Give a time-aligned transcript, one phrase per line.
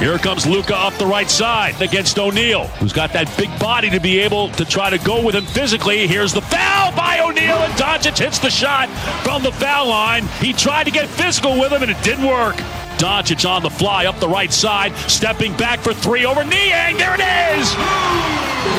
[0.00, 4.00] Here comes Luka off the right side against O'Neale, who's got that big body to
[4.00, 6.06] be able to try to go with him physically.
[6.06, 8.88] Here's the foul by O'Neale, and Doncic hits the shot
[9.22, 10.24] from the foul line.
[10.40, 12.56] He tried to get physical with him, and it didn't work.
[12.96, 16.96] Doncic on the fly up the right side, stepping back for three over Niang.
[16.96, 17.68] There it is!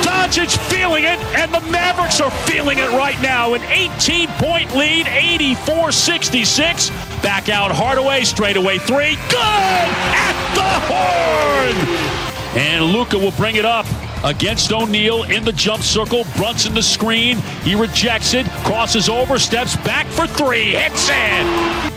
[0.03, 3.53] Doncic feeling it, and the Mavericks are feeling it right now.
[3.53, 6.89] An 18 point lead, 84 66.
[7.21, 9.17] Back out Hardaway, straightaway three.
[9.29, 10.30] Good!
[10.55, 12.21] The horn!
[12.57, 13.85] And Luka will bring it up
[14.23, 16.25] against O'Neale in the jump circle.
[16.35, 17.37] Brunson the screen.
[17.63, 21.91] He rejects it, crosses over, steps back for three, hits it.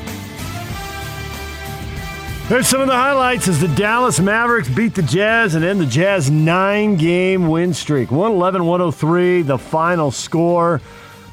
[2.49, 5.87] There's some of the highlights as the Dallas Mavericks beat the Jazz and end the
[5.87, 8.11] Jazz nine game win streak.
[8.11, 10.83] 111 103, the final score.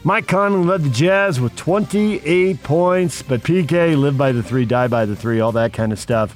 [0.04, 4.90] Mike Conley led the Jazz with 28 points, but PK lived by the three, died
[4.90, 6.34] by the three, all that kind of stuff.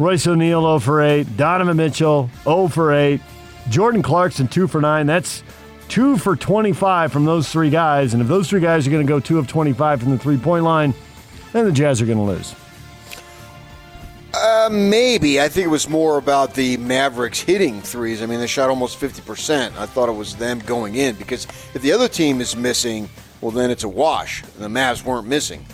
[0.00, 3.20] Royce O'Neale 0 for 8, Donovan Mitchell 0 for 8,
[3.68, 5.06] Jordan Clarkson 2 for 9.
[5.06, 5.42] That's
[5.88, 8.14] 2 for 25 from those three guys.
[8.14, 10.38] And if those three guys are going to go 2 of 25 from the three
[10.38, 10.94] point line,
[11.52, 12.54] then the Jazz are going to lose.
[14.32, 15.38] Uh, maybe.
[15.38, 18.22] I think it was more about the Mavericks hitting threes.
[18.22, 19.76] I mean, they shot almost 50%.
[19.76, 23.06] I thought it was them going in because if the other team is missing,
[23.42, 24.42] well, then it's a wash.
[24.58, 25.66] The Mavs weren't missing.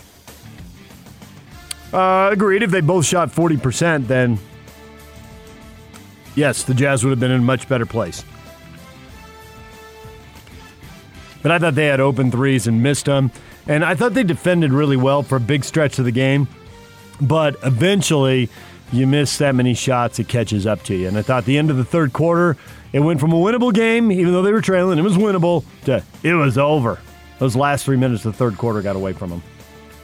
[1.96, 2.62] Uh, agreed.
[2.62, 4.38] If they both shot 40%, then
[6.34, 8.22] yes, the Jazz would have been in a much better place.
[11.42, 13.30] But I thought they had open threes and missed them.
[13.66, 16.48] And I thought they defended really well for a big stretch of the game.
[17.18, 18.50] But eventually,
[18.92, 21.08] you miss that many shots, it catches up to you.
[21.08, 22.58] And I thought the end of the third quarter,
[22.92, 26.02] it went from a winnable game, even though they were trailing, it was winnable, to
[26.22, 26.98] it was over.
[27.38, 29.42] Those last three minutes of the third quarter got away from them.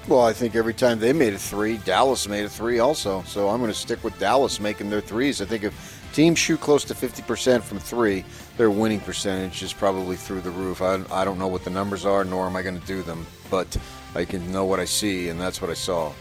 [0.08, 3.22] Well, I think every time they made a three, Dallas made a three also.
[3.22, 5.40] So I'm going to stick with Dallas making their threes.
[5.40, 8.24] I think if teams shoot close to 50% from three,
[8.56, 10.82] their winning percentage is probably through the roof.
[10.82, 13.26] I, I don't know what the numbers are, nor am I going to do them,
[13.48, 13.76] but
[14.14, 16.12] I can know what I see, and that's what I saw.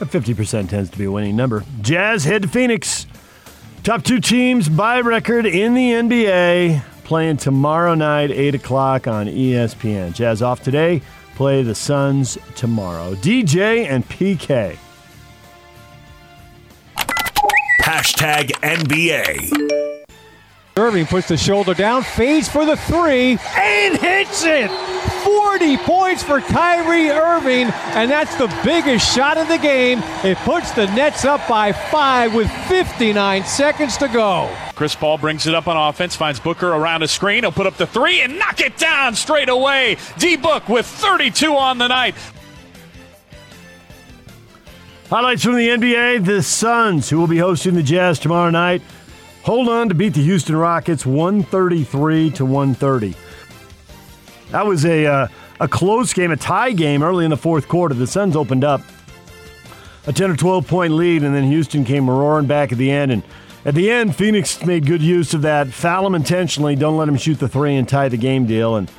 [0.00, 1.64] 50% tends to be a winning number.
[1.80, 3.06] Jazz head to Phoenix.
[3.82, 10.14] Top two teams by record in the NBA playing tomorrow night, 8 o'clock on ESPN.
[10.14, 11.02] Jazz off today,
[11.40, 13.14] play the Suns tomorrow.
[13.14, 14.76] DJ and PK.
[17.80, 20.04] Hashtag NBA.
[20.76, 24.70] Irving puts the shoulder down, fades for the three, and hits it.
[25.60, 29.98] 40 points for Kyrie Irving, and that's the biggest shot of the game.
[30.24, 34.50] It puts the Nets up by five with 59 seconds to go.
[34.74, 37.42] Chris Paul brings it up on offense, finds Booker around a screen.
[37.42, 39.98] He'll put up the three and knock it down straight away.
[40.16, 42.14] D Book with 32 on the night.
[45.10, 48.80] Highlights from the NBA the Suns, who will be hosting the Jazz tomorrow night,
[49.42, 53.14] hold on to beat the Houston Rockets 133 to 130.
[54.52, 55.28] That was a, uh,
[55.60, 57.94] a close game, a tie game early in the fourth quarter.
[57.94, 58.80] The Suns opened up
[60.06, 63.12] a 10 or 12 point lead, and then Houston came roaring back at the end.
[63.12, 63.22] And
[63.64, 65.68] at the end, Phoenix made good use of that.
[65.68, 68.76] Foul him intentionally, don't let him shoot the three and tie the game deal.
[68.76, 68.90] And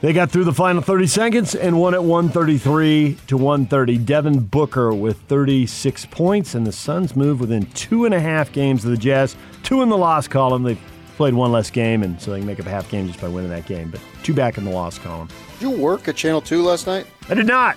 [0.00, 3.98] they got through the final 30 seconds and won at 133 to 130.
[3.98, 8.84] Devin Booker with 36 points, and the Suns move within two and a half games
[8.84, 9.34] of the Jazz.
[9.64, 10.62] Two in the loss column.
[10.62, 10.80] They've
[11.16, 13.28] played one less game, and so they can make up a half game just by
[13.28, 13.90] winning that game.
[13.90, 15.28] But two back in the loss column.
[15.58, 17.06] Did you work at Channel 2 last night?
[17.28, 17.76] I did not.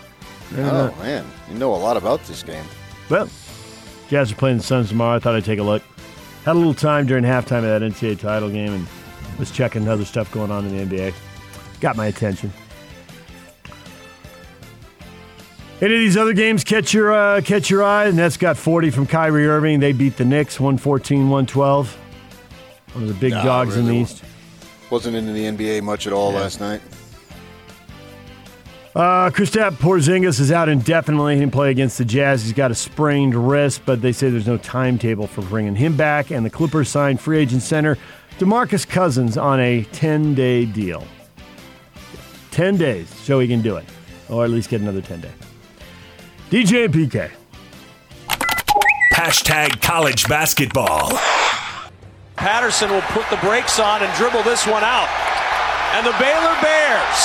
[0.51, 0.97] I did Oh, not.
[0.99, 1.25] man.
[1.51, 2.63] You know a lot about this game.
[3.09, 3.29] Well,
[4.09, 5.15] Jazz are playing the Suns tomorrow.
[5.15, 5.81] I thought I'd take a look.
[6.45, 8.87] Had a little time during halftime of that NCAA title game and
[9.37, 11.13] was checking other stuff going on in the NBA.
[11.79, 12.51] Got my attention.
[15.81, 18.07] Any of these other games catch your uh, catch your eye?
[18.09, 19.79] The Nets got 40 from Kyrie Irving.
[19.79, 21.97] They beat the Knicks 114 112.
[22.93, 23.95] One of the big Nah, dogs in the.
[23.95, 24.23] East.
[24.89, 26.81] Wasn't into the NBA much at all last night.
[28.95, 31.35] Uh, Kristaps Porzingis is out indefinitely.
[31.35, 32.43] He didn't play against the Jazz.
[32.43, 36.31] He's got a sprained wrist, but they say there's no timetable for bringing him back.
[36.31, 37.97] And the Clippers signed free agent center
[38.39, 41.05] DeMarcus Cousins on a 10 day deal.
[42.51, 43.85] 10 days, so he can do it,
[44.27, 45.31] or at least get another 10 day.
[46.49, 47.29] DJ and PK.
[49.13, 51.09] Hashtag college basketball.
[52.39, 55.11] Patterson will put the brakes on and dribble this one out.
[55.91, 57.19] And the Baylor Bears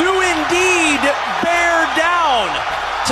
[0.00, 1.00] do indeed
[1.44, 2.48] bear down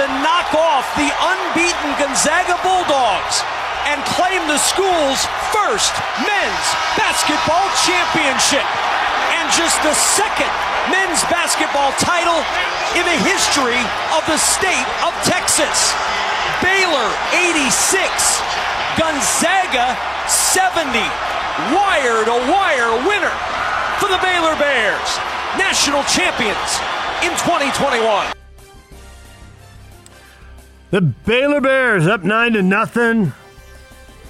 [0.00, 3.44] to knock off the unbeaten Gonzaga Bulldogs
[3.92, 5.20] and claim the school's
[5.52, 5.92] first
[6.24, 6.66] men's
[6.96, 8.64] basketball championship
[9.36, 10.48] and just the second
[10.88, 12.40] men's basketball title
[12.96, 13.80] in the history
[14.16, 15.92] of the state of Texas.
[16.64, 17.68] Baylor 86,
[18.96, 19.92] Gonzaga
[20.24, 20.41] 70.
[20.82, 23.30] Wire to wire winner
[24.00, 25.16] for the Baylor Bears,
[25.56, 26.58] national champions
[27.22, 28.32] in 2021.
[30.90, 33.32] The Baylor Bears up nine to nothing,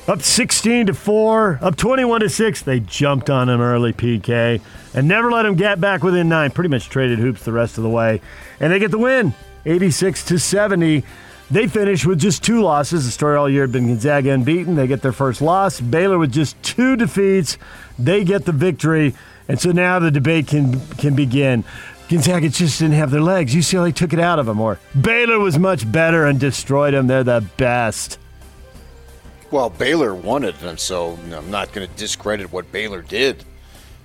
[0.06, 2.60] up sixteen to four, up twenty-one to six.
[2.60, 4.60] They jumped on him early, PK,
[4.92, 6.50] and never let him get back within nine.
[6.50, 8.20] Pretty much traded hoops the rest of the way,
[8.60, 9.32] and they get the win,
[9.64, 11.02] eighty-six to seventy.
[11.52, 13.04] They finish with just two losses.
[13.04, 14.74] The story all year had been Gonzaga unbeaten.
[14.74, 15.82] They get their first loss.
[15.82, 17.58] Baylor with just two defeats.
[17.98, 19.14] They get the victory,
[19.48, 21.62] and so now the debate can can begin.
[22.08, 23.54] Gonzaga just didn't have their legs.
[23.54, 27.06] UCLA took it out of them, or Baylor was much better and destroyed them.
[27.06, 28.18] They're the best.
[29.50, 33.44] Well, Baylor won it, and so I'm not going to discredit what Baylor did.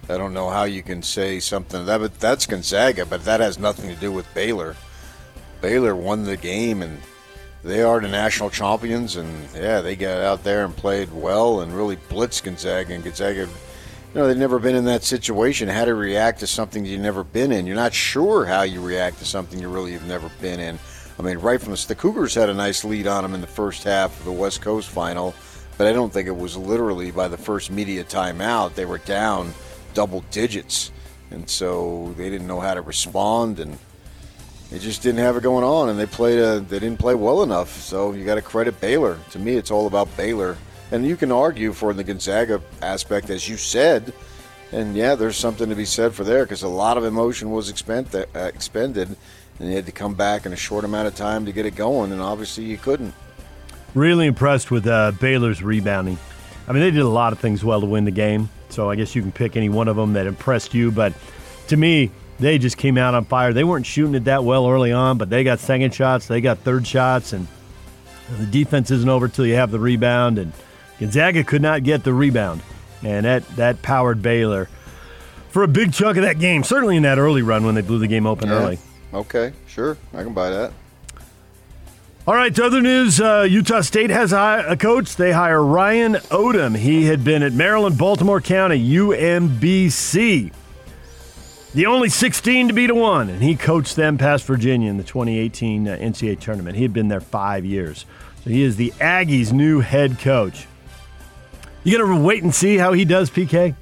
[0.10, 3.58] I don't know how you can say something that, but that's Gonzaga, but that has
[3.58, 4.76] nothing to do with Baylor.
[5.62, 7.00] Baylor won the game, and
[7.68, 11.74] they are the national champions, and yeah, they got out there and played well and
[11.76, 13.48] really blitzed Gonzaga, and Gonzaga
[14.14, 15.68] you know, they've never been in that situation.
[15.68, 17.68] How to react to something you've never been in.
[17.68, 20.80] You're not sure how you react to something you really have never been in.
[21.20, 23.48] I mean, right from the, the Cougars had a nice lead on them in the
[23.48, 25.36] first half of the West Coast final,
[25.78, 28.76] but I don't think it was literally by the first media timeout.
[28.76, 29.54] They were down
[29.94, 30.92] double digits,
[31.32, 33.78] and so they didn't know how to respond, and
[34.72, 35.90] they just didn't have it going on.
[35.90, 37.82] And they played a, they didn't play well enough.
[37.82, 39.20] So you got to credit Baylor.
[39.32, 40.58] To me, it's all about Baylor
[40.92, 44.14] and you can argue for the Gonzaga aspect, as you said.
[44.72, 47.70] And yeah, there's something to be said for there because a lot of emotion was
[47.70, 49.16] expend- uh, expended,
[49.60, 51.76] and you had to come back in a short amount of time to get it
[51.76, 53.14] going, and obviously you couldn't.
[53.94, 56.18] Really impressed with uh, Baylor's rebounding.
[56.68, 58.96] I mean, they did a lot of things well to win the game, so I
[58.96, 60.92] guess you can pick any one of them that impressed you.
[60.92, 61.14] But
[61.68, 63.54] to me, they just came out on fire.
[63.54, 66.60] They weren't shooting it that well early on, but they got second shots, they got
[66.60, 67.48] third shots, and
[68.38, 70.38] the defense isn't over till you have the rebound.
[70.38, 70.54] And
[71.00, 72.62] Gonzaga could not get the rebound,
[73.04, 74.70] and that, that powered Baylor
[75.50, 78.00] for a big chunk of that game, certainly in that early run when they blew
[78.00, 78.56] the game open yeah.
[78.56, 78.80] early.
[79.14, 79.98] Okay, sure.
[80.14, 80.74] I can buy that.
[82.28, 85.16] All right, to other news, uh, Utah State has a coach.
[85.16, 86.76] They hire Ryan Odom.
[86.76, 90.52] He had been at Maryland, Baltimore County, UMBC.
[91.78, 95.04] The only 16 to beat a one, and he coached them past Virginia in the
[95.04, 96.76] 2018 uh, NCAA tournament.
[96.76, 98.08] He had been there five years.
[98.44, 100.66] So he is the Aggies' new head coach.
[101.84, 103.76] You gonna wait and see how he does, PK?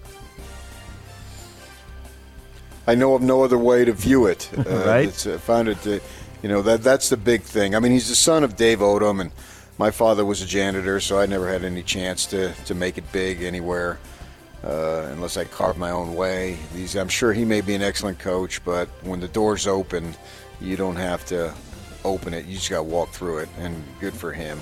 [2.86, 4.50] I know of no other way to view it.
[4.58, 5.28] Uh, right?
[5.28, 6.00] I found it, uh,
[6.44, 7.76] you know, that that's the big thing.
[7.76, 9.32] I mean, he's the son of Dave Odom, and
[9.78, 13.10] my father was a janitor, so I never had any chance to, to make it
[13.14, 14.00] big anywhere
[14.64, 16.58] uh, unless I carve my own way.
[16.96, 20.16] I'm sure he may be an excellent coach, but when the door's open,
[20.62, 21.54] you don't have to
[22.04, 22.46] open it.
[22.46, 24.60] You just got to walk through it, and good for him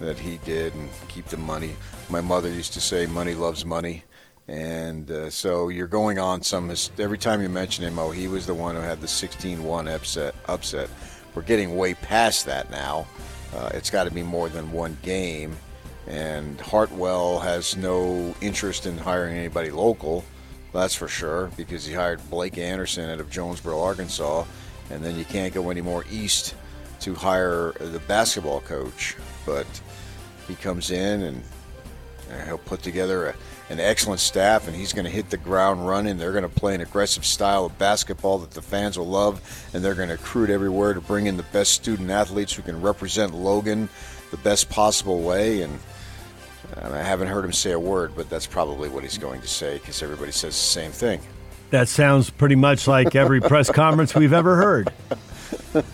[0.00, 1.76] that he did and keep the money
[2.12, 4.04] my mother used to say, "Money loves money,"
[4.46, 6.72] and uh, so you're going on some.
[6.98, 10.34] Every time you mention him, oh, he was the one who had the 16-1 upset.
[10.46, 10.90] Upset.
[11.34, 13.06] We're getting way past that now.
[13.56, 15.56] Uh, it's got to be more than one game,
[16.06, 20.24] and Hartwell has no interest in hiring anybody local.
[20.72, 24.44] That's for sure, because he hired Blake Anderson out of Jonesboro, Arkansas,
[24.90, 26.54] and then you can't go any more east
[27.00, 29.16] to hire the basketball coach.
[29.44, 29.66] But
[30.48, 31.42] he comes in and
[32.46, 33.34] he'll put together a,
[33.68, 36.16] an excellent staff, and he's going to hit the ground running.
[36.16, 39.84] They're going to play an aggressive style of basketball that the fans will love, and
[39.84, 43.34] they're going to recruit everywhere to bring in the best student athletes who can represent
[43.34, 43.88] Logan
[44.32, 45.62] the best possible way.
[45.62, 45.78] And
[46.76, 49.48] uh, I haven't heard him say a word, but that's probably what he's going to
[49.48, 51.20] say because everybody says the same thing.
[51.70, 54.92] That sounds pretty much like every press conference we've ever heard.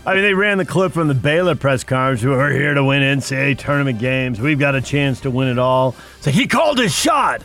[0.05, 2.23] I mean, they ran the clip from the Baylor press conference.
[2.23, 4.39] We're here to win NCAA tournament games.
[4.39, 5.95] We've got a chance to win it all.
[6.21, 7.43] So he called his shot.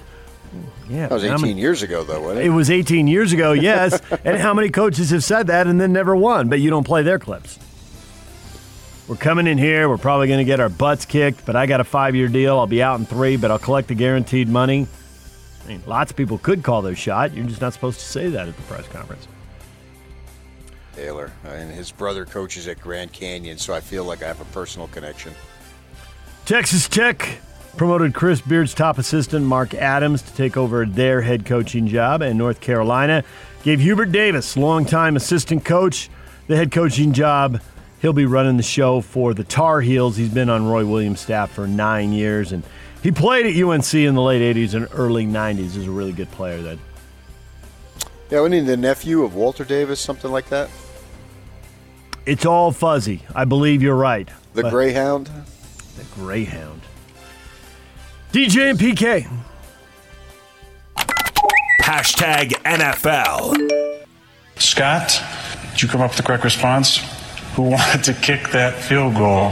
[0.88, 2.46] Yeah, that was 18 many, years ago, though, wasn't it?
[2.46, 4.00] It was 18 years ago, yes.
[4.24, 6.48] and how many coaches have said that and then never won?
[6.48, 7.58] But you don't play their clips.
[9.06, 9.88] We're coming in here.
[9.88, 12.58] We're probably going to get our butts kicked, but I got a five year deal.
[12.58, 14.86] I'll be out in three, but I'll collect the guaranteed money.
[15.64, 17.34] I mean, lots of people could call their shot.
[17.34, 19.28] You're just not supposed to say that at the press conference.
[20.94, 24.46] Taylor, and his brother coaches at Grand Canyon, so I feel like I have a
[24.46, 25.34] personal connection.
[26.46, 27.40] Texas Tech
[27.76, 32.22] promoted Chris Beard's top assistant, Mark Adams, to take over their head coaching job.
[32.22, 33.24] And North Carolina
[33.64, 36.08] gave Hubert Davis, longtime assistant coach,
[36.46, 37.60] the head coaching job.
[38.04, 40.18] He'll be running the show for the Tar Heels.
[40.18, 42.62] He's been on Roy Williams' staff for nine years, and
[43.02, 45.56] he played at UNC in the late 80s and early 90s.
[45.56, 46.78] He's a really good player then.
[48.28, 50.68] Yeah, wasn't he the nephew of Walter Davis, something like that?
[52.26, 53.22] It's all fuzzy.
[53.34, 54.28] I believe you're right.
[54.52, 55.30] The Greyhound?
[55.96, 56.82] The Greyhound.
[58.34, 59.26] DJ and PK.
[61.80, 64.04] Hashtag NFL.
[64.56, 65.22] Scott,
[65.70, 67.13] did you come up with the correct response?
[67.54, 69.50] Who wanted to kick that field goal?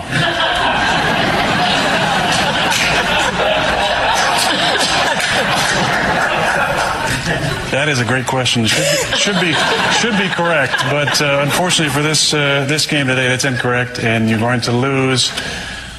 [7.73, 8.67] That is a great question.
[8.67, 9.53] Should be should be,
[9.99, 14.29] should be correct, but uh, unfortunately for this uh, this game today, that's incorrect, and
[14.29, 15.33] you're going to lose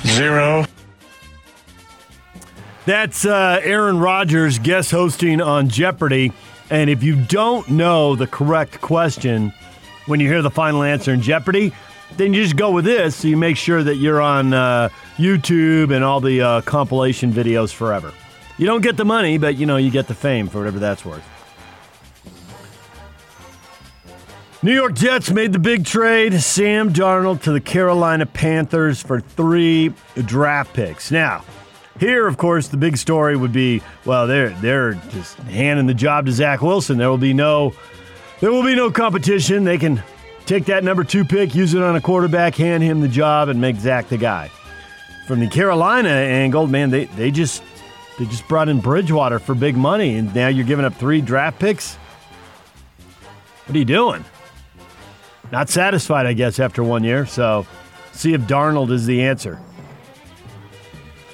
[0.06, 0.66] zero.
[2.86, 6.34] That's uh, Aaron Rodgers guest hosting on Jeopardy.
[6.70, 9.54] And if you don't know the correct question
[10.06, 11.74] when you hear the final answer in Jeopardy,
[12.18, 15.94] then you just go with this so you make sure that you're on uh, YouTube
[15.94, 18.14] and all the uh, compilation videos forever.
[18.58, 21.04] You don't get the money, but you know you get the fame for whatever that's
[21.04, 21.24] worth.
[24.62, 29.92] New York Jets made the big trade, Sam Darnold to the Carolina Panthers for three
[30.16, 31.12] draft picks.
[31.12, 31.44] Now,
[32.00, 36.28] here, of course, the big story would be, well, they're they're just handing the job
[36.28, 36.98] to Zach Wilson.
[36.98, 37.74] There will be no
[38.40, 39.66] there will be no competition.
[39.66, 40.02] They can
[40.46, 43.60] take that number two pick, use it on a quarterback, hand him the job, and
[43.60, 44.50] make Zach the guy.
[45.28, 47.64] From the Carolina angle, man, they, they just
[48.20, 51.60] they just brought in Bridgewater for big money, and now you're giving up three draft
[51.60, 51.96] picks.
[53.66, 54.24] What are you doing?
[55.52, 57.26] Not satisfied, I guess, after one year.
[57.26, 57.66] So,
[58.12, 59.60] see if Darnold is the answer.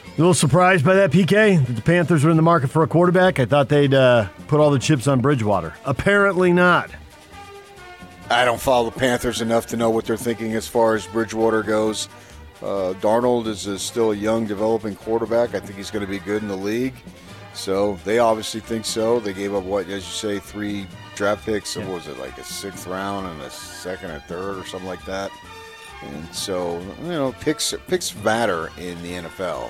[0.06, 2.88] A little surprised by that, PK, that the Panthers were in the market for a
[2.88, 3.40] quarterback.
[3.40, 5.74] I thought they'd uh, put all the chips on Bridgewater.
[5.86, 6.92] Apparently not.
[8.30, 11.64] I don't follow the Panthers enough to know what they're thinking as far as Bridgewater
[11.64, 12.08] goes.
[12.62, 15.56] Uh, Darnold is a, still a young, developing quarterback.
[15.56, 16.94] I think he's going to be good in the league.
[17.54, 19.20] So they obviously think so.
[19.20, 21.76] They gave up what, as you say, three draft picks.
[21.76, 21.86] Yeah.
[21.86, 25.04] What was it like a sixth round and a second or third or something like
[25.06, 25.32] that?
[26.04, 29.70] And so you know, picks picks matter in the NFL,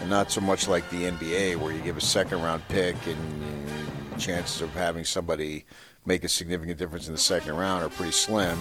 [0.00, 4.20] and not so much like the NBA where you give a second round pick and
[4.20, 5.64] chances of having somebody
[6.06, 8.58] make a significant difference in the second round are pretty slim.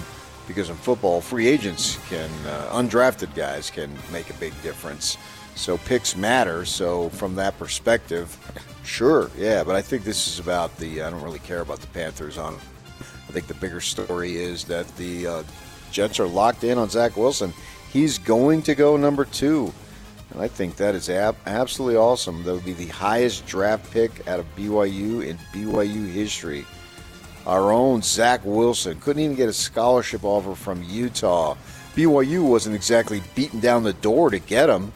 [0.47, 5.17] Because in football, free agents can, uh, undrafted guys can make a big difference.
[5.55, 6.65] So picks matter.
[6.65, 8.38] So from that perspective,
[8.83, 9.63] sure, yeah.
[9.63, 11.01] But I think this is about the.
[11.01, 12.38] I don't really care about the Panthers.
[12.38, 15.43] On, I think the bigger story is that the uh,
[15.91, 17.53] Jets are locked in on Zach Wilson.
[17.91, 19.71] He's going to go number two,
[20.31, 22.43] and I think that is ab- absolutely awesome.
[22.43, 26.65] That would be the highest draft pick out of BYU in BYU history.
[27.45, 31.55] Our own Zach Wilson couldn't even get a scholarship offer from Utah.
[31.95, 34.93] BYU wasn't exactly beating down the door to get him.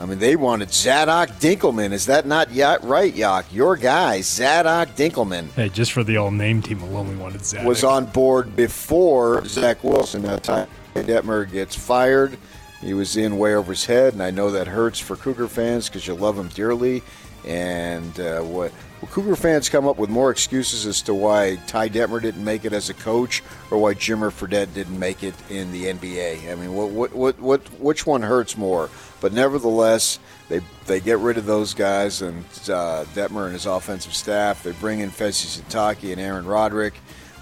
[0.00, 1.92] I mean, they wanted Zadok Dinkelman.
[1.92, 2.48] Is that not
[2.84, 3.52] right, Yak?
[3.52, 5.50] Your guy, Zadok Dinkelman.
[5.50, 7.66] Hey, just for the all name team alone, we wanted Zadok.
[7.66, 10.22] Was on board before Zach Wilson.
[10.22, 12.38] That time Detmer gets fired.
[12.80, 15.88] He was in way over his head, and I know that hurts for Cougar fans
[15.88, 17.02] because you love him dearly.
[17.44, 21.90] And uh, what well, Cougar fans come up with more excuses as to why Ty
[21.90, 25.70] Detmer didn't make it as a coach, or why Jimmer Fredette didn't make it in
[25.70, 26.50] the NBA.
[26.50, 28.90] I mean, what, what, what, what, which one hurts more?
[29.20, 34.14] But nevertheless, they they get rid of those guys and uh, Detmer and his offensive
[34.14, 34.62] staff.
[34.62, 36.94] They bring in Fesi Sitake and Aaron Roderick,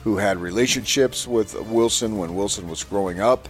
[0.04, 3.48] who had relationships with Wilson when Wilson was growing up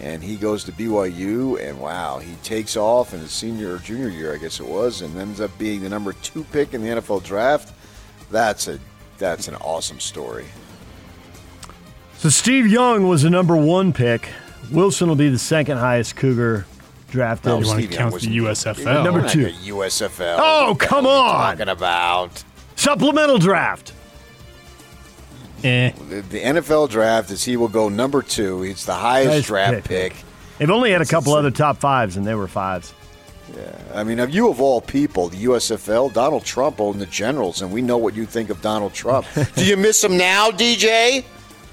[0.00, 4.08] and he goes to BYU, and wow, he takes off in his senior or junior
[4.08, 6.88] year, I guess it was, and ends up being the number two pick in the
[6.88, 7.72] NFL draft.
[8.30, 8.78] That's a
[9.18, 10.46] that's an awesome story.
[12.18, 14.28] So Steve Young was the number one pick.
[14.70, 16.66] Wilson will be the second highest Cougar
[17.08, 17.46] drafted.
[17.46, 19.04] No, you want to count the USFL?
[19.04, 20.36] Number two, USFL.
[20.38, 21.56] Oh, come on!
[21.56, 23.92] Talking about supplemental draft.
[25.64, 25.90] Eh.
[26.08, 28.62] The, the, NFL draft is he will go number two.
[28.62, 30.12] It's the highest, highest draft pick.
[30.12, 30.24] pick.
[30.58, 32.92] They've only had a couple other top fives, and they were fives.
[33.54, 37.62] Yeah, I mean, of you of all people, the USFL, Donald Trump owned the Generals,
[37.62, 39.26] and we know what you think of Donald Trump.
[39.54, 41.24] Do you miss him now, DJ?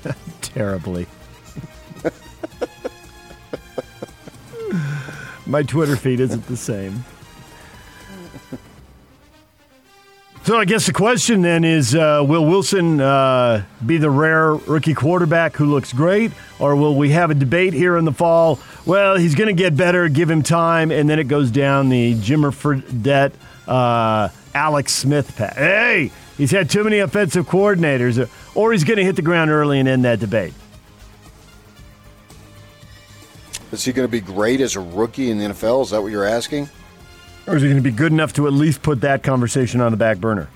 [0.41, 1.07] Terribly.
[5.45, 7.03] My Twitter feed isn't the same.
[10.43, 14.93] So I guess the question then is: uh, Will Wilson uh, be the rare rookie
[14.93, 18.59] quarterback who looks great, or will we have a debate here in the fall?
[18.85, 20.09] Well, he's going to get better.
[20.09, 23.31] Give him time, and then it goes down the Jimmer Fredette,
[23.69, 25.55] uh, Alex Smith path.
[25.55, 29.79] Hey, he's had too many offensive coordinators, or he's going to hit the ground early
[29.79, 30.53] and end that debate.
[33.71, 35.83] Is he going to be great as a rookie in the NFL?
[35.83, 36.69] Is that what you're asking?
[37.47, 39.91] Or is he going to be good enough to at least put that conversation on
[39.91, 40.49] the back burner?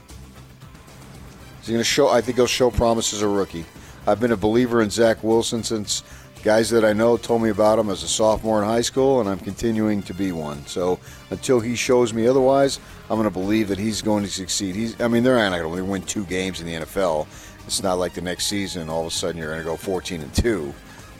[1.62, 2.08] Is he going to show?
[2.08, 3.66] I think he'll show promise as a rookie.
[4.06, 6.04] I've been a believer in Zach Wilson since
[6.44, 9.28] guys that I know told me about him as a sophomore in high school, and
[9.28, 10.66] I'm continuing to be one.
[10.66, 10.98] So
[11.30, 12.80] until he shows me otherwise,
[13.10, 14.74] I'm going to believe that he's going to succeed.
[14.74, 17.28] He's, I mean, they're not going to win two games in the NFL.
[17.66, 20.22] It's not like the next season all of a sudden you're going to go 14
[20.22, 20.74] and two.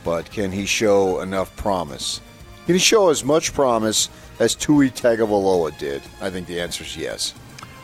[0.06, 2.22] But can he show enough promise?
[2.68, 4.10] Can he show as much promise
[4.40, 6.02] as Tui Tagovailoa did?
[6.20, 7.34] I think the answer is yes.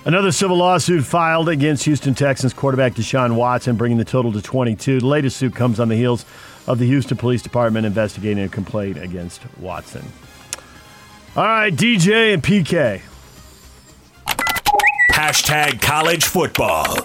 [0.03, 4.99] Another civil lawsuit filed against Houston Texans quarterback Deshaun Watson, bringing the total to 22.
[4.99, 6.25] The latest suit comes on the heels
[6.67, 10.03] of the Houston Police Department investigating a complaint against Watson.
[11.37, 13.01] All right, DJ and PK.
[15.13, 16.97] Hashtag college football.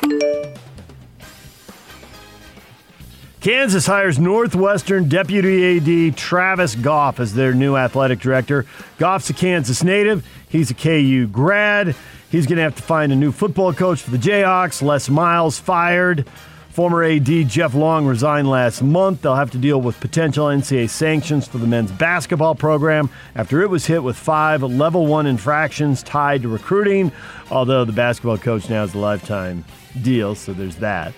[3.49, 8.67] Kansas hires Northwestern Deputy AD Travis Goff as their new athletic director.
[8.99, 10.23] Goff's a Kansas native.
[10.50, 11.97] He's a KU grad.
[12.31, 14.83] He's going to have to find a new football coach for the Jayhawks.
[14.83, 16.28] Les Miles fired.
[16.69, 19.23] Former AD Jeff Long resigned last month.
[19.23, 23.71] They'll have to deal with potential NCAA sanctions for the men's basketball program after it
[23.71, 27.12] was hit with five level one infractions tied to recruiting,
[27.50, 29.64] although the basketball coach now has a lifetime
[30.02, 31.14] deal, so there's that.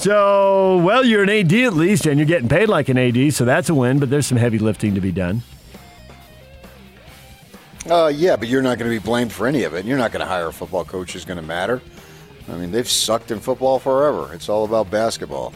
[0.00, 3.44] So, well, you're an AD at least, and you're getting paid like an AD, so
[3.44, 5.42] that's a win, but there's some heavy lifting to be done.
[7.86, 9.84] Uh, yeah, but you're not going to be blamed for any of it.
[9.84, 11.82] You're not going to hire a football coach who's going to matter.
[12.50, 14.32] I mean, they've sucked in football forever.
[14.32, 15.52] It's all about basketball.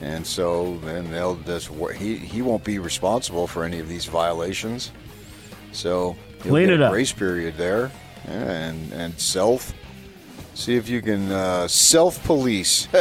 [0.00, 4.90] And so then they'll just he he won't be responsible for any of these violations.
[5.72, 6.92] So Clean it a up.
[6.92, 7.90] grace period there,
[8.26, 9.72] and and self.
[10.56, 12.86] See if you can uh, self police.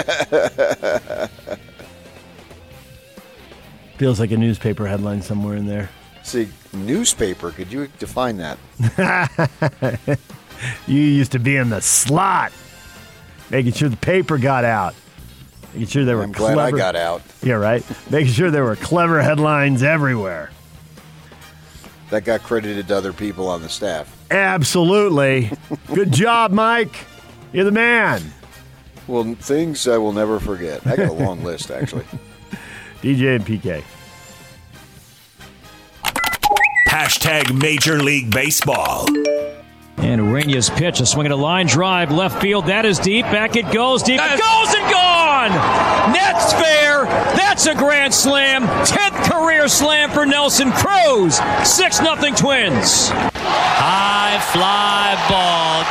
[3.97, 5.89] Feels like a newspaper headline somewhere in there.
[6.21, 7.51] See, newspaper.
[7.51, 8.57] Could you define that?
[10.87, 12.51] You used to be in the slot,
[13.49, 14.95] making sure the paper got out,
[15.73, 16.75] making sure there were I'm glad clever.
[16.75, 17.21] I got out.
[17.43, 17.83] Yeah, right.
[18.09, 20.51] making sure there were clever headlines everywhere.
[22.09, 24.15] That got credited to other people on the staff.
[24.31, 25.51] Absolutely.
[25.93, 27.05] Good job, Mike.
[27.55, 28.33] You're the man.
[29.07, 30.85] Well, things I will never forget.
[30.85, 32.03] I got a long list actually.
[33.01, 33.81] DJ and PK.
[36.89, 39.07] Hashtag Major League Baseball.
[39.97, 42.65] And Urena's pitch, a swing and a line drive, left field.
[42.65, 43.23] That is deep.
[43.27, 44.03] Back it goes.
[44.03, 44.19] Deep.
[44.21, 45.51] It goes and gone.
[46.11, 47.05] Nets fair.
[47.37, 48.63] That's a grand slam.
[48.63, 51.39] 10th career slam for Nelson Cruz.
[51.63, 53.07] 6 0 Twins.
[53.07, 55.84] High fly ball.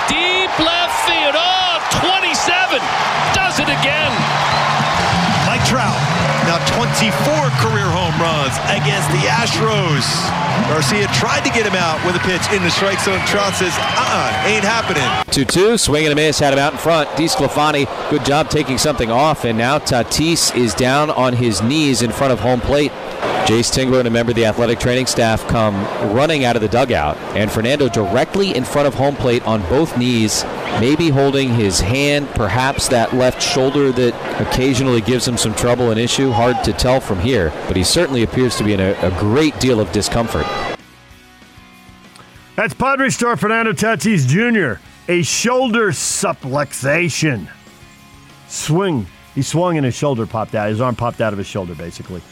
[7.05, 10.54] 64 career home runs against the Astros.
[10.69, 13.21] Garcia tried to get him out with a pitch in the strike zone.
[13.27, 15.05] Trout says, uh-uh, ain't happening.
[15.31, 17.09] 2-2, swing and a miss, had him out in front.
[17.11, 22.11] DeSclafani, good job taking something off, and now Tatis is down on his knees in
[22.11, 22.93] front of home plate.
[23.45, 25.75] Jayce Tingler and a member of the athletic training staff come
[26.15, 29.99] running out of the dugout, and Fernando directly in front of home plate on both
[29.99, 30.45] knees,
[30.81, 36.01] maybe holding his hand, perhaps that left shoulder that occasionally gives him some trouble and
[36.01, 36.31] issue.
[36.31, 39.61] Hard to tell from here, but he certainly appears to be in a, a great
[39.61, 40.47] deal of discomfort.
[42.57, 44.81] That's Padres star Fernando Tatis Jr.
[45.09, 47.49] A shoulder subluxation.
[48.47, 49.07] Swing.
[49.35, 50.69] He swung and his shoulder popped out.
[50.69, 52.23] His arm popped out of his shoulder, basically.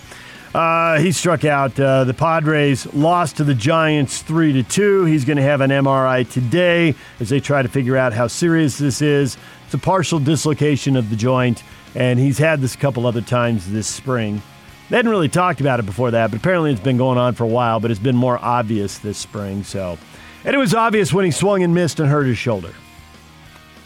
[0.54, 1.78] Uh, he struck out.
[1.80, 5.04] Uh, the Padres lost to the Giants three to two.
[5.06, 8.78] He's going to have an MRI today as they try to figure out how serious
[8.78, 9.37] this is.
[9.64, 11.64] It's a partial dislocation of the joint,
[11.96, 14.40] and he's had this a couple other times this spring.
[14.88, 17.44] They hadn't really talked about it before that, but apparently it's been going on for
[17.44, 17.80] a while.
[17.80, 19.64] But it's been more obvious this spring.
[19.64, 19.96] So,
[20.44, 22.72] and it was obvious when he swung and missed and hurt his shoulder.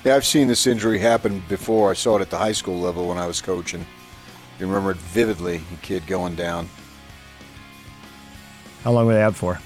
[0.04, 1.90] Yeah, I've seen this injury happen before.
[1.90, 3.84] I saw it at the high school level when I was coaching.
[4.58, 6.68] You remember it vividly, a kid going down.
[8.82, 9.58] How long were they out for?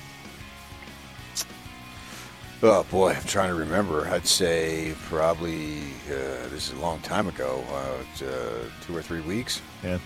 [2.62, 4.07] Oh boy, I'm trying to remember.
[4.09, 8.24] I'd say probably uh, this is a long time ago, uh,
[8.83, 9.62] two or three weeks.
[9.83, 9.98] Yeah.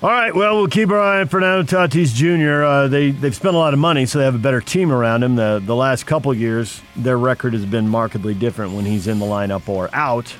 [0.00, 2.62] All right, well, we'll keep our eye on Fernando Tatis Jr.
[2.62, 5.24] Uh, they they've spent a lot of money, so they have a better team around
[5.24, 5.34] him.
[5.34, 9.26] The the last couple years, their record has been markedly different when he's in the
[9.26, 10.32] lineup or out.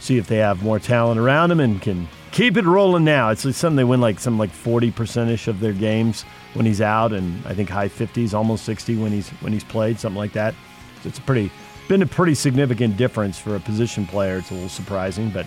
[0.00, 3.04] See if they have more talent around him and can keep it rolling.
[3.04, 6.24] Now it's like something they win like something like forty percent ish of their games
[6.54, 10.00] when he's out, and I think high fifties, almost sixty when he's when he's played,
[10.00, 10.56] something like that.
[11.04, 11.52] So it's a pretty
[11.86, 14.38] been a pretty significant difference for a position player.
[14.38, 15.46] It's a little surprising, but.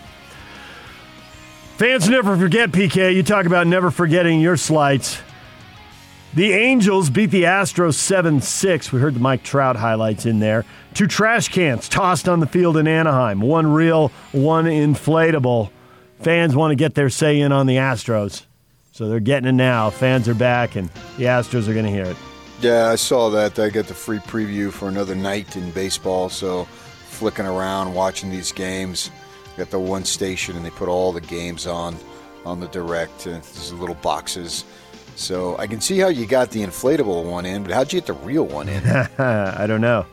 [1.79, 3.15] Fans never forget, PK.
[3.15, 5.21] You talk about never forgetting your slights.
[6.33, 8.91] The Angels beat the Astros 7 6.
[8.91, 10.65] We heard the Mike Trout highlights in there.
[10.93, 13.39] Two trash cans tossed on the field in Anaheim.
[13.39, 15.69] One real, one inflatable.
[16.19, 18.45] Fans want to get their say in on the Astros.
[18.91, 19.89] So they're getting it now.
[19.89, 22.17] Fans are back, and the Astros are going to hear it.
[22.59, 23.57] Yeah, I saw that.
[23.57, 26.27] I got the free preview for another night in baseball.
[26.27, 29.11] So flicking around, watching these games.
[29.59, 31.97] Got the one station, and they put all the games on
[32.45, 33.25] on the direct.
[33.25, 34.63] These little boxes.
[35.17, 38.07] So I can see how you got the inflatable one in, but how'd you get
[38.07, 38.81] the real one in?
[39.17, 40.05] I don't know.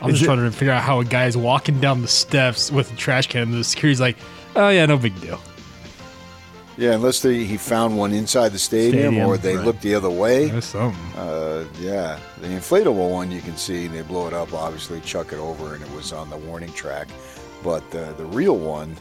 [0.00, 2.96] I'm just trying to figure out how a guy's walking down the steps with a
[2.96, 4.16] trash can, and the security's like,
[4.56, 5.38] "Oh yeah, no big deal."
[6.78, 9.66] Yeah, unless they, he found one inside the stadium, Stadium, or they right.
[9.66, 10.48] looked the other way.
[10.48, 10.98] That's something.
[11.14, 15.38] Uh, yeah, the inflatable one you can see they blow it up, obviously chuck it
[15.38, 17.08] over, and it was on the warning track.
[17.62, 18.96] But uh, the real one,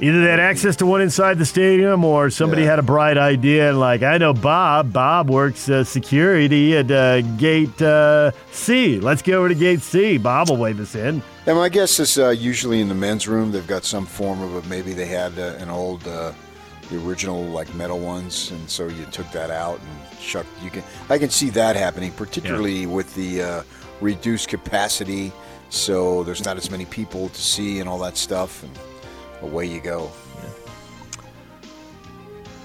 [0.00, 2.70] Either they had access to one inside the stadium or somebody Yeah.
[2.70, 4.92] had a bright idea and, like, I know Bob.
[4.92, 8.98] Bob works uh, security at uh, gate uh, C.
[8.98, 10.18] Let's go over to gate C.
[10.18, 11.22] Bob will wave us in.
[11.46, 14.56] and my guess is uh, usually in the men's room they've got some form of
[14.56, 16.32] a maybe they had uh, an old uh,
[16.90, 20.48] the original like metal ones, and so you took that out and chucked.
[20.62, 23.62] You can I can see that happening, particularly with the uh,
[24.00, 25.32] reduced capacity,
[25.74, 28.72] so there's not as many people to see and all that stuff, and
[29.42, 30.10] away you go.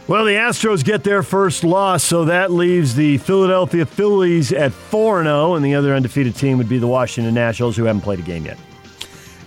[0.08, 5.24] Well, the Astros get their first loss, so that leaves the Philadelphia Phillies at 4
[5.24, 8.24] 0, and the other undefeated team would be the Washington Nationals, who haven't played a
[8.24, 8.58] game yet.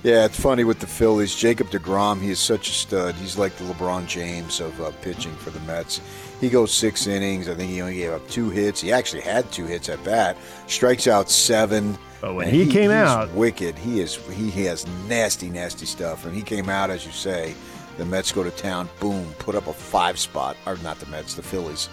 [0.03, 1.33] Yeah, it's funny with the Phillies.
[1.35, 3.15] Jacob DeGrom, he is such a stud.
[3.15, 6.01] He's like the LeBron James of uh, pitching for the Mets.
[6.41, 7.49] He goes six innings.
[7.49, 8.81] I think he only gave up two hits.
[8.81, 10.37] He actually had two hits at bat.
[10.67, 11.97] Strikes out seven.
[12.21, 13.79] But when And he came he's out- wicked.
[13.79, 14.17] He is.
[14.31, 16.27] He, he has nasty, nasty stuff.
[16.27, 17.55] And he came out, as you say.
[17.97, 18.89] The Mets go to town.
[18.99, 20.57] Boom, put up a five spot.
[20.67, 21.89] Or not the Mets, the Phillies.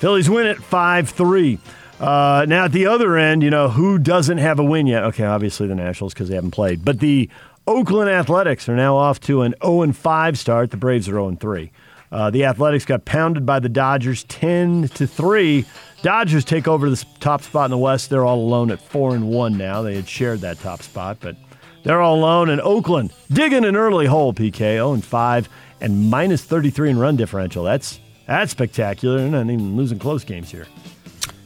[0.00, 1.58] Phillies win it 5 3.
[2.00, 5.04] Uh, now, at the other end, you know, who doesn't have a win yet?
[5.04, 6.84] Okay, obviously the Nationals because they haven't played.
[6.84, 7.28] But the
[7.66, 10.70] Oakland Athletics are now off to an 0 5 start.
[10.70, 11.70] The Braves are 0 3.
[12.10, 15.64] Uh, the Athletics got pounded by the Dodgers 10 to 3.
[16.02, 18.10] Dodgers take over the top spot in the West.
[18.10, 19.82] They're all alone at 4 and 1 now.
[19.82, 21.36] They had shared that top spot, but
[21.84, 22.50] they're all alone.
[22.50, 25.48] And Oakland digging an early hole, PK, 0 and 5,
[25.80, 27.64] and minus 33 in run differential.
[27.64, 29.18] That's that's spectacular.
[29.18, 30.66] They're not even losing close games here.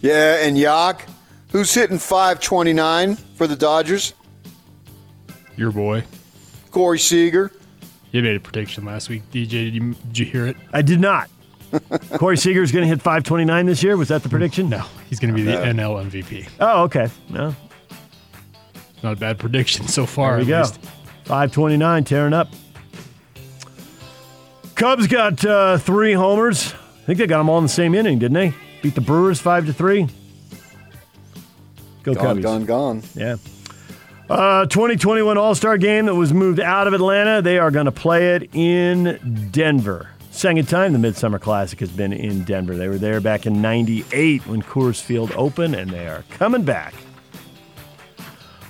[0.02, 1.06] Yeah, and Yak,
[1.50, 4.14] who's hitting 529 for the Dodgers?
[5.56, 6.04] Your boy.
[6.70, 7.50] Corey Seager.
[8.12, 9.48] You made a prediction last week, DJ.
[9.50, 10.56] Did you, did you hear it?
[10.72, 11.28] I did not.
[12.18, 13.96] Corey Seager is going to hit 529 this year.
[13.96, 14.68] Was that the prediction?
[14.68, 15.98] No, he's going to be the No.
[15.98, 16.48] NL MVP.
[16.60, 17.08] Oh, okay.
[17.30, 17.54] No.
[19.02, 20.36] Not a bad prediction so far.
[20.36, 20.60] There we at go.
[20.70, 20.80] least.
[21.24, 22.48] 529 tearing up.
[24.74, 26.72] Cubs got uh, three homers.
[26.72, 28.54] I think they got them all in the same inning, didn't they?
[28.82, 30.08] Beat the Brewers 5 to 3.
[32.02, 32.42] Go Gone, Cubbies.
[32.42, 33.02] gone, gone.
[33.14, 33.36] Yeah.
[34.28, 37.42] Uh, 2021 All Star game that was moved out of Atlanta.
[37.42, 40.10] They are going to play it in Denver.
[40.30, 42.76] Second time the Midsummer Classic has been in Denver.
[42.76, 46.94] They were there back in 98 when Coors Field opened, and they are coming back.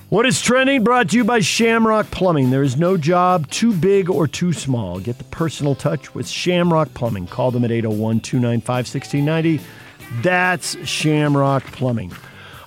[0.09, 0.85] What is trending?
[0.85, 2.49] Brought to you by Shamrock Plumbing.
[2.49, 4.99] There is no job too big or too small.
[4.99, 7.27] Get the personal touch with Shamrock Plumbing.
[7.27, 9.59] Call them at 801 295 1690.
[10.21, 12.11] That's Shamrock Plumbing.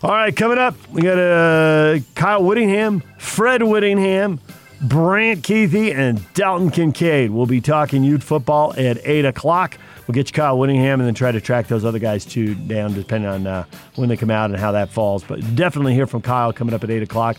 [0.03, 4.41] All right, coming up, we got uh, Kyle Whittingham, Fred Whittingham,
[4.81, 7.31] Brant Kuithe, and Dalton Kincaid.
[7.31, 9.77] We'll be talking youth football at 8 o'clock.
[10.07, 12.95] We'll get you Kyle Whittingham and then try to track those other guys too down,
[12.95, 13.65] depending on uh,
[13.97, 15.23] when they come out and how that falls.
[15.23, 17.37] But definitely hear from Kyle coming up at 8 o'clock.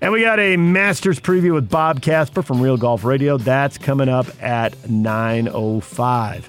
[0.00, 3.36] And we got a Masters preview with Bob Casper from Real Golf Radio.
[3.36, 6.44] That's coming up at 9.05.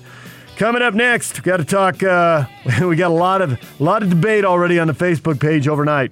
[0.59, 2.03] Coming up next, we got to talk.
[2.03, 2.43] Uh,
[2.85, 6.11] we got a lot of a lot of debate already on the Facebook page overnight.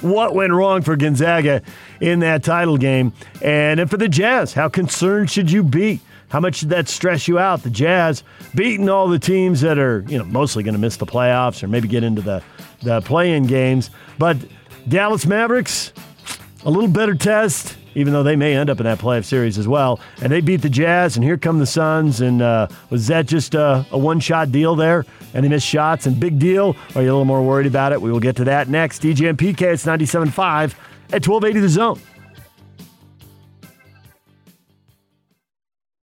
[0.00, 1.62] What went wrong for Gonzaga
[2.00, 4.52] in that title game, and then for the Jazz?
[4.52, 6.00] How concerned should you be?
[6.28, 7.64] How much did that stress you out?
[7.64, 8.22] The Jazz
[8.54, 11.66] beating all the teams that are you know mostly going to miss the playoffs or
[11.66, 12.44] maybe get into the
[12.84, 13.90] the play-in games,
[14.20, 14.36] but
[14.86, 15.92] Dallas Mavericks
[16.64, 19.66] a little better test even though they may end up in that playoff series as
[19.66, 19.98] well.
[20.22, 22.20] And they beat the Jazz, and here come the Suns.
[22.20, 25.04] And uh, was that just a, a one shot deal there?
[25.34, 26.76] And they missed shots, and big deal?
[26.94, 28.00] Are you a little more worried about it?
[28.00, 29.02] We will get to that next.
[29.02, 30.74] DJ and PK, it's 97.5
[31.10, 32.00] at 1280 The Zone.